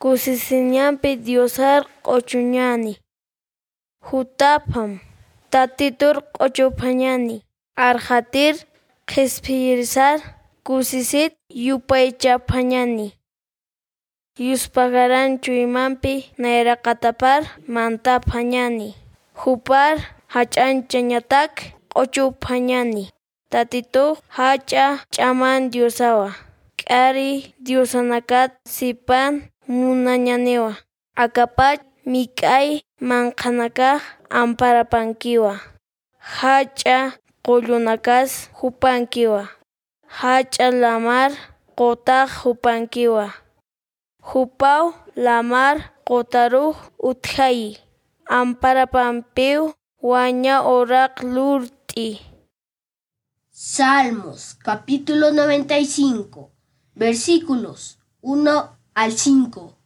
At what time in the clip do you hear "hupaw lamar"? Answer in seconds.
44.28-45.76